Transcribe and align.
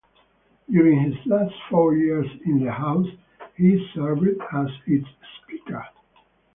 During 0.67 0.99
his 1.01 1.13
last 1.27 1.53
four 1.69 1.95
years 1.95 2.25
in 2.45 2.65
the 2.65 2.71
House, 2.71 3.05
he 3.55 3.87
served 3.93 4.25
as 4.51 4.69
its 4.87 5.07
Speaker. 5.43 5.85